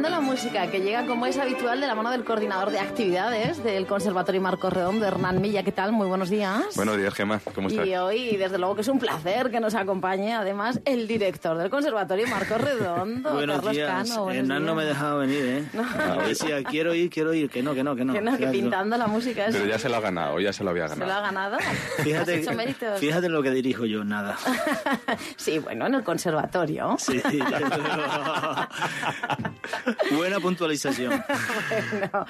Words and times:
La 0.00 0.20
música 0.20 0.68
que 0.68 0.80
llega 0.80 1.06
como 1.06 1.26
es 1.26 1.36
habitual 1.38 1.80
de 1.80 1.86
la 1.86 1.94
mano 1.94 2.10
del 2.10 2.24
coordinador 2.24 2.70
de 2.70 2.80
actividades 2.80 3.62
del 3.62 3.86
Conservatorio 3.86 4.40
Marco 4.40 4.70
Redondo, 4.70 5.06
Hernán 5.06 5.40
Milla. 5.40 5.62
¿Qué 5.62 5.70
tal? 5.70 5.92
Muy 5.92 6.08
buenos 6.08 6.30
días. 6.30 6.74
Buenos 6.74 6.96
días, 6.96 7.14
Gemma. 7.14 7.40
¿Cómo 7.54 7.68
estás? 7.68 7.86
Y 7.86 7.94
hoy, 7.94 8.36
desde 8.36 8.58
luego, 8.58 8.74
que 8.74 8.80
es 8.80 8.88
un 8.88 8.98
placer 8.98 9.50
que 9.50 9.60
nos 9.60 9.74
acompañe, 9.74 10.34
además, 10.34 10.80
el 10.86 11.06
director 11.06 11.56
del 11.58 11.70
Conservatorio 11.70 12.26
Marco 12.26 12.56
Redondo, 12.58 13.30
buenos 13.34 13.56
Carlos 13.56 13.72
días. 13.74 14.08
Cano. 14.08 14.30
Hernán 14.30 14.64
no 14.64 14.74
me 14.74 14.84
dejaba 14.84 15.20
venir, 15.20 15.44
¿eh? 15.44 15.64
No. 15.72 15.84
Decía, 16.26 16.64
quiero 16.64 16.94
ir, 16.94 17.10
quiero 17.10 17.32
ir. 17.34 17.50
Que 17.50 17.62
no, 17.62 17.74
que 17.74 17.84
no, 17.84 17.94
que 17.94 18.04
no. 18.04 18.14
Que 18.14 18.22
no, 18.22 18.36
que 18.38 18.46
pintando 18.46 18.96
la 18.96 19.06
música 19.06 19.46
es... 19.46 19.54
Pero 19.54 19.66
ya 19.66 19.78
se 19.78 19.88
lo 19.88 19.96
ha 19.96 20.00
ganado, 20.00 20.40
ya 20.40 20.52
se 20.52 20.64
lo 20.64 20.70
había 20.70 20.88
ganado. 20.88 21.02
¿Se 21.02 21.06
lo 21.06 21.12
ha 21.12 21.20
ganado? 21.20 21.58
Fíjate, 22.02 22.34
¿Has 22.34 22.40
hecho 22.40 22.52
méritos? 22.54 22.98
fíjate 22.98 23.28
lo 23.28 23.42
que 23.42 23.50
dirijo 23.50 23.84
yo, 23.84 24.04
nada. 24.04 24.36
sí, 25.36 25.58
bueno, 25.58 25.86
en 25.86 25.94
el 25.94 26.02
conservatorio. 26.02 26.96
Sí, 26.98 27.22
Buena 30.16 30.40
puntualización. 30.40 31.22
bueno, 31.90 32.26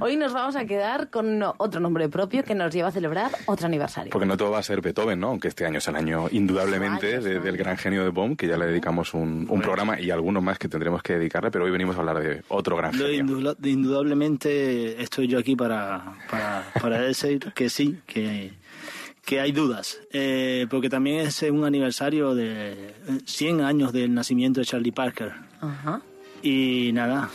hoy 0.00 0.16
nos 0.16 0.32
vamos 0.32 0.56
a 0.56 0.64
quedar 0.64 1.10
con 1.10 1.42
otro 1.58 1.80
nombre 1.80 2.08
propio 2.08 2.42
que 2.44 2.54
nos 2.54 2.72
lleva 2.72 2.88
a 2.88 2.92
celebrar 2.92 3.30
otro 3.46 3.66
aniversario. 3.66 4.10
Porque 4.10 4.26
no 4.26 4.36
todo 4.36 4.50
va 4.50 4.58
a 4.58 4.62
ser 4.62 4.80
Beethoven, 4.80 5.20
¿no? 5.20 5.28
Aunque 5.28 5.48
este 5.48 5.66
año 5.66 5.78
es 5.78 5.88
el 5.88 5.96
año 5.96 6.26
indudablemente 6.30 7.20
de- 7.20 7.40
del 7.40 7.56
gran 7.56 7.76
genio 7.76 8.04
de 8.04 8.10
Bohm, 8.10 8.36
que 8.36 8.46
ya 8.48 8.56
le 8.56 8.66
dedicamos 8.66 9.14
un, 9.14 9.46
un 9.48 9.60
programa 9.60 10.00
y 10.00 10.10
algunos 10.10 10.42
más 10.42 10.58
que 10.58 10.68
tendremos 10.68 11.02
que 11.02 11.14
dedicarle, 11.18 11.50
pero 11.50 11.64
hoy 11.64 11.70
venimos 11.70 11.96
a 11.96 12.00
hablar 12.00 12.20
de 12.20 12.42
otro 12.48 12.76
gran 12.76 12.96
Lo 12.98 13.06
genio. 13.06 13.24
indudable- 13.24 13.56
indudablemente 13.68 15.02
estoy 15.02 15.28
yo 15.28 15.38
aquí 15.38 15.56
para, 15.56 16.14
para, 16.30 16.64
para 16.80 17.00
decir 17.02 17.52
que 17.54 17.68
sí, 17.70 17.98
que, 18.06 18.52
que 19.24 19.40
hay 19.40 19.52
dudas. 19.52 19.98
Eh, 20.12 20.66
porque 20.70 20.88
también 20.88 21.20
es 21.20 21.42
un 21.42 21.64
aniversario 21.64 22.34
de 22.34 22.72
eh, 22.72 22.94
100 23.26 23.60
años 23.60 23.92
del 23.92 24.12
nacimiento 24.14 24.60
de 24.60 24.66
Charlie 24.66 24.92
Parker. 24.92 25.32
Ajá. 25.60 26.00
Y 26.42 26.90
nada. 26.92 27.28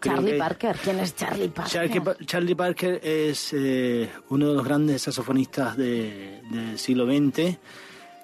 Charlie 0.00 0.32
que- 0.32 0.38
Parker. 0.38 0.76
¿Quién 0.82 1.00
es 1.00 1.16
Charlie 1.16 1.48
Parker? 1.48 1.72
Charlie, 1.72 2.00
Pa- 2.00 2.16
Charlie 2.24 2.54
Parker 2.54 3.00
es 3.02 3.52
eh, 3.52 4.08
uno 4.28 4.48
de 4.50 4.54
los 4.54 4.64
grandes 4.64 5.02
saxofonistas 5.02 5.76
de- 5.76 6.42
del 6.50 6.78
siglo 6.78 7.06
XX 7.06 7.58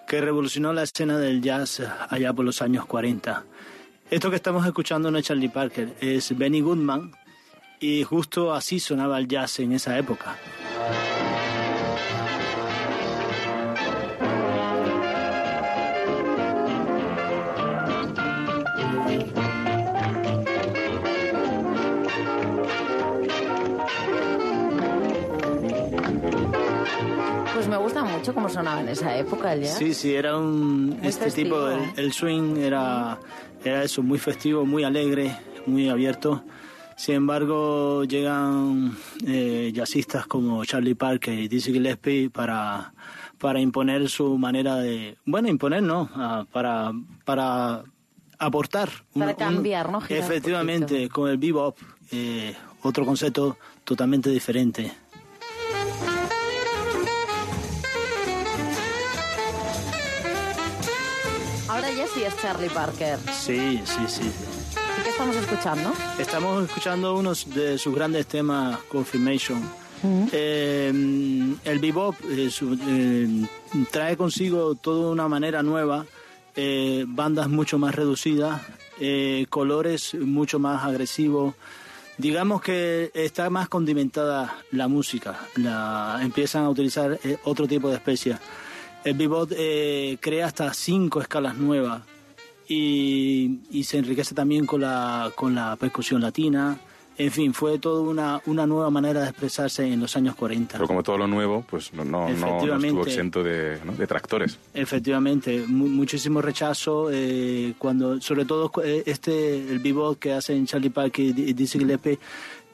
que 0.06 0.20
revolucionó 0.20 0.72
la 0.72 0.82
escena 0.84 1.18
del 1.18 1.40
jazz 1.40 1.82
allá 2.08 2.32
por 2.32 2.44
los 2.44 2.60
años 2.62 2.86
40. 2.86 3.44
Esto 4.10 4.30
que 4.30 4.36
estamos 4.36 4.64
escuchando 4.66 5.10
no 5.10 5.18
es 5.18 5.24
Charlie 5.24 5.48
Parker, 5.48 5.94
es 6.00 6.36
Benny 6.36 6.60
Goodman 6.60 7.12
y 7.80 8.04
justo 8.04 8.52
así 8.54 8.78
sonaba 8.78 9.18
el 9.18 9.26
jazz 9.26 9.58
en 9.60 9.72
esa 9.72 9.98
época. 9.98 10.36
Me 27.72 27.78
gusta 27.78 28.04
mucho 28.04 28.34
cómo 28.34 28.50
sonaba 28.50 28.82
en 28.82 28.88
esa 28.90 29.16
época 29.16 29.54
el 29.54 29.62
jazz. 29.62 29.78
Sí, 29.78 29.94
sí, 29.94 30.14
era 30.14 30.36
un... 30.36 30.90
Muy 30.90 31.08
este 31.08 31.24
festivo. 31.24 31.70
tipo, 31.70 31.94
el, 31.96 32.04
el 32.04 32.12
swing 32.12 32.58
era, 32.58 33.18
era 33.64 33.82
eso, 33.82 34.02
muy 34.02 34.18
festivo, 34.18 34.66
muy 34.66 34.84
alegre, 34.84 35.34
muy 35.64 35.88
abierto. 35.88 36.44
Sin 36.96 37.14
embargo, 37.14 38.04
llegan 38.04 38.94
eh, 39.26 39.72
jazzistas 39.74 40.26
como 40.26 40.62
Charlie 40.66 40.94
Parker 40.94 41.32
y 41.32 41.48
Dizzy 41.48 41.72
Gillespie 41.72 42.28
para, 42.28 42.92
para 43.38 43.58
imponer 43.58 44.10
su 44.10 44.36
manera 44.36 44.76
de... 44.76 45.16
Bueno, 45.24 45.48
imponer 45.48 45.82
no, 45.82 46.10
ah, 46.14 46.44
para, 46.52 46.92
para 47.24 47.84
aportar. 48.38 48.90
Para 49.18 49.34
cambiar, 49.34 49.90
¿no? 49.90 50.02
Girar 50.02 50.22
efectivamente, 50.22 51.08
con 51.08 51.30
el 51.30 51.38
bebop, 51.38 51.78
eh, 52.10 52.54
otro 52.82 53.06
concepto 53.06 53.56
totalmente 53.84 54.28
diferente. 54.28 54.92
Sí 62.14 62.22
es 62.24 62.36
Charlie 62.40 62.70
Parker. 62.70 63.18
Sí, 63.32 63.80
sí, 63.84 64.00
sí. 64.08 64.22
sí. 64.22 64.30
¿Y 64.98 65.02
qué 65.02 65.10
estamos 65.10 65.36
escuchando? 65.36 65.92
Estamos 66.18 66.64
escuchando 66.64 67.14
uno 67.16 67.32
de 67.46 67.76
sus 67.78 67.94
grandes 67.94 68.26
temas, 68.26 68.78
Confirmation. 68.88 69.62
Eh, 70.32 70.88
el 71.64 71.78
bebop 71.78 72.16
eh, 72.28 72.50
su- 72.50 72.76
eh, 72.88 73.46
trae 73.90 74.16
consigo 74.16 74.74
toda 74.74 75.10
una 75.12 75.28
manera 75.28 75.62
nueva, 75.62 76.04
bandas 77.06 77.48
mucho 77.48 77.78
más 77.78 77.94
reducidas, 77.94 78.60
colores 79.50 80.14
mucho 80.14 80.58
más 80.58 80.84
agresivos. 80.84 81.54
Digamos 82.18 82.62
que 82.62 83.10
está 83.14 83.48
más 83.50 83.68
condimentada 83.68 84.56
la 84.72 84.88
música, 84.88 85.38
la, 85.56 86.18
empiezan 86.22 86.64
a 86.64 86.70
utilizar 86.70 87.18
otro 87.44 87.66
tipo 87.68 87.88
de 87.88 87.96
especias. 87.96 88.40
El 89.04 89.14
bebop 89.14 89.50
eh, 89.56 90.16
crea 90.20 90.46
hasta 90.46 90.72
cinco 90.74 91.20
escalas 91.20 91.56
nuevas 91.56 92.02
y, 92.68 93.58
y 93.70 93.84
se 93.84 93.98
enriquece 93.98 94.34
también 94.34 94.66
con 94.66 94.80
la, 94.80 95.30
con 95.34 95.54
la 95.54 95.76
percusión 95.76 96.20
latina. 96.20 96.78
En 97.18 97.30
fin, 97.30 97.52
fue 97.52 97.78
toda 97.78 98.00
una, 98.00 98.40
una 98.46 98.66
nueva 98.66 98.88
manera 98.88 99.20
de 99.20 99.28
expresarse 99.28 99.86
en 99.86 100.00
los 100.00 100.16
años 100.16 100.34
40. 100.34 100.78
Pero 100.78 100.86
como 100.88 101.02
todo 101.02 101.18
lo 101.18 101.26
nuevo, 101.26 101.62
pues 101.68 101.92
no, 101.92 102.04
no, 102.06 102.26
no- 102.30 102.64
no 102.64 102.76
estuvo 102.78 103.02
exento 103.06 103.42
de, 103.44 103.78
¿no? 103.84 103.92
de 103.92 104.06
tractores. 104.06 104.58
Efectivamente, 104.72 105.62
mu- 105.68 105.88
muchísimo 105.88 106.40
rechazo, 106.40 107.10
eh, 107.12 107.74
cuando, 107.76 108.18
sobre 108.22 108.46
todo 108.46 108.72
eh, 108.82 109.02
este, 109.04 109.58
el 109.58 109.80
bebop 109.80 110.18
que 110.18 110.32
hacen 110.32 110.64
Charlie 110.66 110.88
Parker 110.90 111.22
y 111.26 111.32
Di- 111.34 111.52
Dizzy 111.52 111.78
Gillespie, 111.80 112.18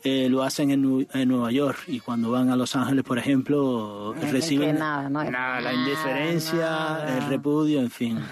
eh, 0.05 0.29
lo 0.31 0.43
hacen 0.43 0.71
en, 0.71 1.07
en 1.13 1.29
Nueva 1.29 1.51
York 1.53 1.79
y 1.87 2.01
cuando 2.01 2.31
van 2.31 2.51
a 2.51 2.57
Los 2.57 2.77
Ángeles, 2.77 3.05
por 3.05 3.19
ejemplo, 3.19 4.15
Eh, 4.21 4.31
reciben 4.31 4.79
nada, 4.79 5.09
no 5.11 5.21
hay 5.21 5.31
nada, 5.31 5.61
la 5.61 5.73
indiferencia, 5.73 6.59
nada. 6.67 7.19
el 7.19 7.29
repudio, 7.29 7.81
en 7.81 7.91
fin. 7.91 8.19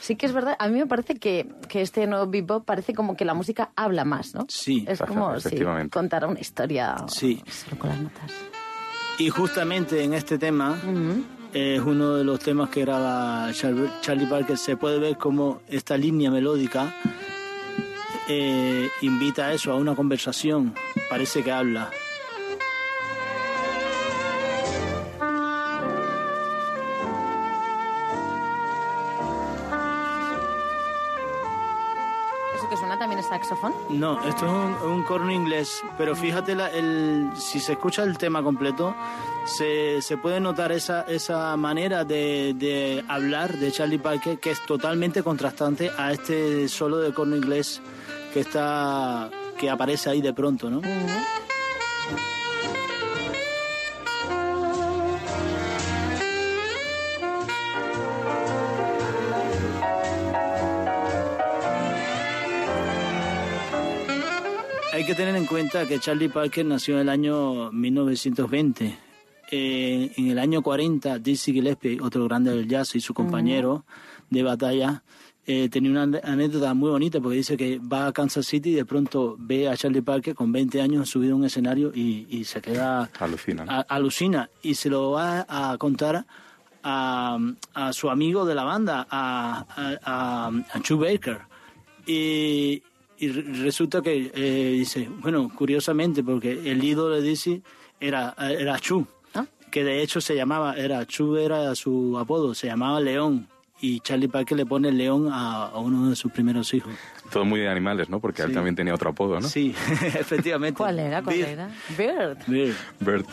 Sí 0.00 0.16
que 0.16 0.26
es 0.26 0.32
verdad. 0.32 0.56
A 0.58 0.68
mí 0.68 0.78
me 0.78 0.86
parece 0.86 1.16
que, 1.16 1.48
que 1.68 1.80
este 1.80 2.06
nuevo 2.08 2.26
bebop 2.26 2.64
parece 2.64 2.92
como 2.92 3.16
que 3.16 3.24
la 3.24 3.34
música 3.34 3.70
habla 3.76 4.04
más, 4.04 4.34
¿no? 4.34 4.46
Sí, 4.48 4.84
Es 4.88 4.98
como 5.00 5.32
si 5.32 5.46
efectivamente. 5.48 5.90
contara 5.92 6.26
una 6.26 6.40
historia 6.40 6.96
Sí. 7.08 7.40
solo 7.48 7.78
con 7.78 7.90
las 7.90 8.00
notas. 8.00 8.32
Y 9.18 9.28
justamente 9.30 10.02
en 10.02 10.12
este 10.14 10.38
tema 10.38 10.76
es 11.52 11.80
uno 11.80 12.14
de 12.16 12.24
los 12.24 12.38
temas 12.40 12.68
que 12.70 12.80
graba 12.82 13.48
Char- 13.52 14.00
Charlie 14.00 14.26
Parker. 14.26 14.56
Se 14.58 14.76
puede 14.76 14.98
ver 14.98 15.16
como 15.18 15.60
esta 15.68 15.96
línea 15.96 16.30
melódica 16.30 16.92
eh, 18.34 18.90
invita 19.02 19.46
a 19.46 19.52
eso, 19.52 19.72
a 19.72 19.76
una 19.76 19.94
conversación. 19.94 20.74
Parece 21.10 21.42
que 21.42 21.52
habla. 21.52 21.90
¿Eso 32.54 32.68
que 32.68 32.76
suena 32.76 32.98
también 32.98 33.18
es 33.18 33.26
saxofón? 33.26 33.72
No, 33.88 34.22
esto 34.28 34.44
es 34.46 34.52
un, 34.52 34.90
un 34.90 35.02
corno 35.04 35.32
inglés, 35.32 35.82
pero 35.96 36.14
fíjate, 36.14 36.54
la- 36.54 36.70
el, 36.70 37.30
si 37.34 37.60
se 37.60 37.72
escucha 37.72 38.02
el 38.02 38.18
tema 38.18 38.42
completo, 38.42 38.94
se, 39.46 40.02
se 40.02 40.18
puede 40.18 40.38
notar 40.38 40.70
esa, 40.70 41.02
esa 41.02 41.56
manera 41.56 42.04
de, 42.04 42.54
de 42.56 43.02
hablar 43.08 43.56
de 43.56 43.72
Charlie 43.72 43.98
Parker 43.98 44.38
que 44.38 44.50
es 44.50 44.60
totalmente 44.66 45.22
contrastante 45.22 45.90
a 45.96 46.12
este 46.12 46.68
solo 46.68 46.98
de 46.98 47.12
corno 47.14 47.36
inglés 47.36 47.80
que 48.32 48.40
está 48.40 49.30
que 49.58 49.70
aparece 49.70 50.10
ahí 50.10 50.20
de 50.20 50.32
pronto, 50.32 50.70
¿no? 50.70 50.80
hay 64.92 65.02
hay 65.02 65.04
que 65.08 65.14
tener 65.14 65.34
en 65.34 65.46
cuenta 65.46 65.86
que 65.86 65.98
Charlie 65.98 66.28
Parker 66.28 66.64
nació 66.64 66.94
en 66.94 67.00
el 67.00 67.08
año 67.08 67.72
1920. 67.72 68.98
Eh, 69.50 70.12
en 70.16 70.30
el 70.30 70.38
año 70.38 70.62
40, 70.62 71.18
Dizzy 71.18 71.52
Gillespie, 71.52 71.98
otro 72.00 72.24
grande 72.24 72.52
del 72.52 72.68
jazz 72.68 72.94
y 72.94 73.00
su 73.00 73.12
compañero 73.12 73.84
de 74.30 74.42
batalla, 74.42 75.02
eh, 75.46 75.68
tenía 75.68 75.90
una 75.90 76.20
anécdota 76.22 76.72
muy 76.74 76.90
bonita 76.90 77.20
porque 77.20 77.38
dice 77.38 77.56
que 77.56 77.80
va 77.80 78.06
a 78.06 78.12
Kansas 78.12 78.46
City 78.46 78.70
y 78.70 78.74
de 78.74 78.84
pronto 78.84 79.36
ve 79.38 79.68
a 79.68 79.76
Charlie 79.76 80.02
Parker 80.02 80.34
con 80.34 80.52
20 80.52 80.80
años 80.80 81.08
subido 81.08 81.34
a 81.34 81.36
un 81.36 81.44
escenario 81.44 81.92
y, 81.94 82.44
se 82.44 82.60
queda... 82.60 83.10
Alucina. 83.18 83.64
alucina. 83.88 84.50
Y 84.62 84.74
se 84.74 84.88
lo 84.88 85.12
va 85.12 85.44
a 85.48 85.76
contar 85.78 86.24
a, 86.84 87.38
su 87.92 88.10
amigo 88.10 88.44
de 88.44 88.54
la 88.54 88.64
banda, 88.64 89.06
a, 89.10 89.66
a, 90.04 90.50
a 90.72 90.80
Chu 90.80 90.98
Baker. 90.98 91.40
Y, 92.06 92.82
resulta 93.20 94.02
que 94.02 94.32
eh, 94.34 94.72
dice, 94.72 95.08
bueno, 95.20 95.50
curiosamente, 95.54 96.24
porque 96.24 96.52
el 96.70 96.82
ídolo 96.82 97.14
de 97.16 97.22
Dizzy 97.22 97.62
era, 98.00 98.34
era 98.38 98.78
Chu, 98.80 99.06
¿Ah? 99.34 99.46
que 99.70 99.84
de 99.84 100.02
hecho 100.02 100.20
se 100.20 100.34
llamaba, 100.34 100.76
era 100.76 101.06
Chu 101.06 101.36
era 101.36 101.74
su 101.76 102.18
apodo, 102.18 102.54
se 102.54 102.66
llamaba 102.66 103.00
León. 103.00 103.48
Y 103.82 103.98
Charlie 103.98 104.28
Parker 104.28 104.56
le 104.56 104.64
pone 104.64 104.92
León 104.92 105.28
a, 105.32 105.72
uno 105.74 106.08
de 106.08 106.14
sus 106.14 106.30
primeros 106.30 106.72
hijos. 106.72 106.94
Todo 107.32 107.44
muy 107.44 107.58
de 107.58 107.68
animales, 107.68 108.08
¿no? 108.08 108.20
Porque 108.20 108.42
él 108.42 108.54
también 108.54 108.76
tenía 108.76 108.94
otro 108.94 109.10
apodo, 109.10 109.40
¿no? 109.40 109.48
Sí, 109.48 109.74
efectivamente. 110.02 110.78
¿Cuál 110.78 111.00
era? 111.00 111.20
¿Cuál 111.20 111.40
era? 111.40 111.68
Bird. 111.98 112.38
Bird. 112.46 112.76
Bird. 113.00 113.26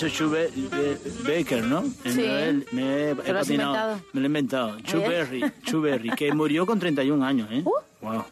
Dicho 0.00 0.16
Chube 0.16 0.50
Baker, 1.26 1.64
¿no? 1.64 1.82
Sí. 2.04 2.22
Me, 2.72 3.10
he, 3.10 3.14
¿Te 3.14 3.32
lo 3.32 3.38
has 3.38 3.50
inventado? 3.50 4.00
Me 4.12 4.20
lo 4.20 4.24
he 4.24 4.28
inventado. 4.28 4.80
Chuberry, 4.80 5.44
Chuberry, 5.62 6.10
que 6.10 6.32
murió 6.32 6.64
con 6.64 6.78
31 6.78 7.22
años, 7.24 7.48
¿eh? 7.50 7.62
Uh, 7.64 8.06
wow. 8.06 8.24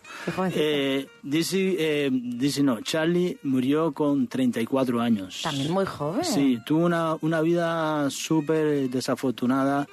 Eh, 0.54 1.06
dice, 1.22 1.76
eh, 1.78 2.10
dice, 2.10 2.62
no, 2.62 2.80
Charlie 2.80 3.38
murió 3.42 3.92
con 3.92 4.28
34 4.28 5.00
años. 5.00 5.40
También 5.42 5.70
muy 5.70 5.84
joven. 5.84 6.24
Sí, 6.24 6.58
tuvo 6.64 6.86
una, 6.86 7.16
una 7.20 7.42
vida 7.42 8.08
súper 8.08 8.88
desafortunada. 8.88 9.86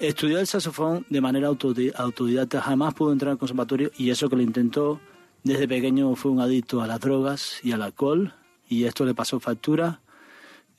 Estudió 0.00 0.38
el 0.38 0.46
saxofón 0.46 1.06
de 1.08 1.20
manera 1.20 1.48
autodidacta, 1.48 2.60
jamás 2.60 2.92
pudo 2.92 3.12
entrar 3.12 3.32
al 3.32 3.38
conservatorio 3.38 3.90
y 3.96 4.10
eso 4.10 4.28
que 4.28 4.36
lo 4.36 4.42
intentó, 4.42 5.00
desde 5.44 5.66
pequeño 5.66 6.14
fue 6.14 6.30
un 6.30 6.40
adicto 6.40 6.82
a 6.82 6.86
las 6.86 7.00
drogas 7.00 7.60
y 7.62 7.72
al 7.72 7.80
alcohol 7.80 8.34
y 8.68 8.84
esto 8.84 9.04
le 9.04 9.14
pasó 9.14 9.40
factura 9.40 10.00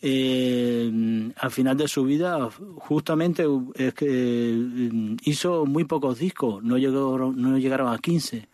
eh, 0.01 1.31
al 1.37 1.51
final 1.51 1.77
de 1.77 1.87
su 1.87 2.03
vida 2.03 2.49
justamente 2.77 3.45
eh, 3.75 5.13
hizo 5.23 5.65
muy 5.65 5.85
pocos 5.85 6.19
discos, 6.19 6.63
no, 6.63 6.77
llegó, 6.77 7.31
no 7.33 7.57
llegaron 7.57 7.91
a 7.93 7.97
15 7.97 8.47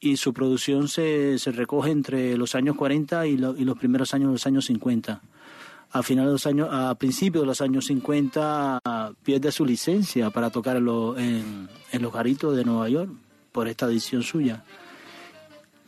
y 0.00 0.16
su 0.16 0.32
producción 0.32 0.88
se, 0.88 1.38
se 1.38 1.52
recoge 1.52 1.90
entre 1.90 2.36
los 2.36 2.54
años 2.54 2.76
40 2.76 3.26
y, 3.26 3.30
y, 3.30 3.36
los 3.36 3.78
primeros 3.78 4.14
años 4.14 4.28
de 4.28 4.32
los 4.32 4.46
años 4.46 4.66
50. 4.66 5.22
A 5.90 6.02
final 6.02 6.26
de 6.26 6.32
los 6.32 6.46
años, 6.46 6.68
a 6.70 6.94
principios 6.96 7.42
de 7.42 7.46
los 7.46 7.60
años 7.62 7.86
50 7.86 8.80
pierde 9.22 9.50
su 9.50 9.64
licencia 9.64 10.30
para 10.30 10.50
tocar 10.50 10.76
en, 10.76 11.68
en 11.92 12.02
los 12.02 12.12
garitos 12.12 12.54
de 12.56 12.64
Nueva 12.64 12.88
York 12.88 13.10
por 13.52 13.68
esta 13.68 13.86
edición 13.86 14.22
suya 14.22 14.64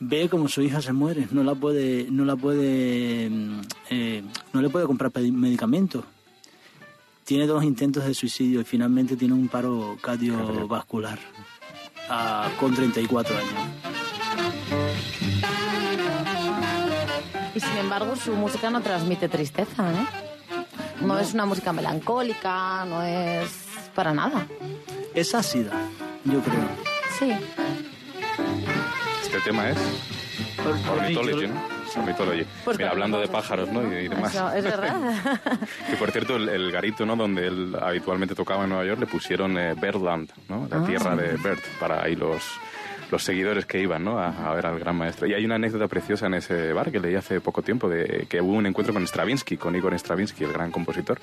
ve 0.00 0.28
como 0.28 0.48
su 0.48 0.62
hija 0.62 0.80
se 0.80 0.92
muere, 0.92 1.28
no 1.30 1.44
la 1.44 1.54
puede, 1.54 2.10
no 2.10 2.24
la 2.24 2.34
puede, 2.34 3.28
mm, 3.30 3.60
eh, 3.90 4.22
no 4.52 4.62
le 4.62 4.70
puede 4.70 4.86
comprar 4.86 5.12
medicamentos. 5.16 6.04
Tiene 7.24 7.46
dos 7.46 7.62
intentos 7.62 8.04
de 8.04 8.14
suicidio 8.14 8.60
y 8.62 8.64
finalmente 8.64 9.14
tiene 9.14 9.34
un 9.34 9.46
paro 9.46 9.96
cardiovascular 10.00 11.18
con 12.58 12.74
34 12.74 13.36
años. 13.36 13.52
Y 17.54 17.60
sin 17.60 17.76
embargo 17.76 18.16
su 18.16 18.32
música 18.32 18.70
no 18.70 18.80
transmite 18.80 19.28
tristeza, 19.28 19.92
¿eh? 19.92 20.06
No, 21.02 21.18
es 21.18 21.32
una 21.34 21.46
música 21.46 21.72
melancólica, 21.72 22.84
no 22.84 23.02
es 23.02 23.48
para 23.94 24.12
nada. 24.12 24.46
Es 25.14 25.34
ácida, 25.34 25.72
yo 26.24 26.40
creo. 26.40 26.68
Sí. 27.18 27.32
Este 29.40 29.52
tema 29.52 29.70
es 29.70 29.78
Ornithology, 30.86 31.46
¿no? 31.48 31.62
Ornithology. 31.96 32.46
Pues 32.62 32.76
Mira, 32.76 32.90
hablando 32.90 33.18
de 33.18 33.26
pájaros, 33.26 33.70
¿no? 33.72 33.82
Y, 33.98 34.06
demás. 34.06 34.34
es 34.54 34.62
verdad. 34.62 35.00
y 35.90 35.96
por 35.96 36.10
cierto, 36.10 36.36
el, 36.36 36.70
garito, 36.70 37.06
¿no? 37.06 37.16
Donde 37.16 37.46
él 37.46 37.74
habitualmente 37.80 38.34
tocaba 38.34 38.64
en 38.64 38.68
Nueva 38.68 38.84
York, 38.84 39.00
le 39.00 39.06
pusieron 39.06 39.56
eh, 39.56 39.74
Birdland, 39.80 40.30
¿no? 40.50 40.68
La 40.70 40.82
ah. 40.82 40.86
tierra 40.86 41.16
de 41.16 41.38
Bird, 41.38 41.58
para 41.80 42.02
ahí 42.02 42.16
los 42.16 42.42
los 43.10 43.22
seguidores 43.22 43.66
que 43.66 43.80
iban 43.80 44.04
¿no? 44.04 44.18
a, 44.18 44.54
ver 44.54 44.66
al 44.66 44.78
gran 44.78 44.96
maestro. 44.96 45.26
Y 45.26 45.34
hay 45.34 45.44
una 45.44 45.56
anécdota 45.56 45.88
preciosa 45.88 46.26
en 46.26 46.34
ese 46.34 46.72
bar 46.72 46.90
que 46.90 47.00
leí 47.00 47.14
hace 47.14 47.40
poco 47.40 47.62
tiempo, 47.62 47.88
de 47.88 48.26
que 48.28 48.40
hubo 48.40 48.52
un 48.52 48.66
encuentro 48.66 48.94
con 48.94 49.06
Stravinsky, 49.06 49.56
con 49.56 49.74
Igor 49.76 49.94
Stravinsky, 49.98 50.44
el 50.44 50.52
gran 50.52 50.70
compositor, 50.70 51.20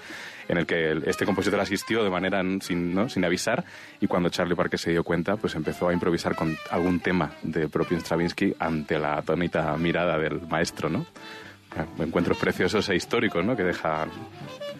en 0.48 0.57
el 0.57 0.66
que 0.66 1.00
este 1.06 1.25
compositor 1.25 1.60
asistió 1.60 2.04
de 2.04 2.10
manera 2.10 2.44
sin, 2.62 2.94
¿no? 2.94 3.10
sin 3.10 3.25
avisar 3.25 3.63
y 4.00 4.07
cuando 4.07 4.30
Charlie 4.30 4.56
Parker 4.56 4.80
se 4.80 4.92
dio 4.92 5.04
cuenta, 5.04 5.38
pues 5.38 5.56
empezó 5.56 5.89
a 5.89 5.94
improvisar 5.94 6.36
con 6.36 6.56
algún 6.69 7.00
tema 7.00 7.31
de 7.44 7.69
propio 7.69 8.00
Stravinsky 8.00 8.56
ante 8.60 9.00
la 9.00 9.18
atónita 9.18 9.75
mirada 9.78 10.18
del 10.18 10.42
maestro, 10.48 10.90
¿no? 10.90 11.06
Encuentros 12.00 12.38
preciosos 12.38 12.90
e 12.90 12.95
históricos, 12.95 13.44
¿no? 13.45 13.56
Que 13.56 13.63
deja 13.63 14.07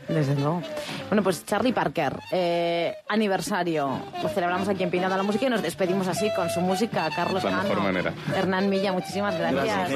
desde 0.08 0.36
luego. 0.36 0.62
Bueno, 1.10 1.24
pues 1.24 1.46
Charlie 1.46 1.72
Parker, 1.72 2.20
eh, 2.32 2.96
aniversario. 3.08 3.90
Lo 4.22 4.30
celebramos 4.30 4.68
aquí 4.68 4.84
en 4.84 4.92
Pinada 4.92 5.16
la 5.16 5.24
Música 5.24 5.46
y 5.46 5.50
nos 5.50 5.62
despedimos 5.62 6.08
así 6.08 6.30
con 6.36 6.50
su 6.50 6.60
música. 6.60 7.10
Carlos 7.16 7.44
La 7.44 7.64
mejor 7.64 7.82
manera. 7.82 8.14
Hernán 8.36 8.70
Milla, 8.70 8.92
muchísimas 8.92 9.38
gracias. 9.38 9.92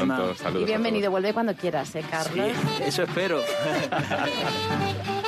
y 0.59 0.63
bienvenido, 0.63 1.11
vuelve 1.11 1.33
cuando 1.33 1.53
quieras, 1.53 1.93
¿eh, 1.95 2.03
Carlos? 2.09 2.51
eso 2.85 3.03
espero. 3.03 3.41